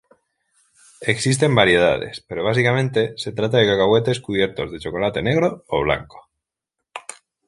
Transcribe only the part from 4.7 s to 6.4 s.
de chocolate negro o blanco.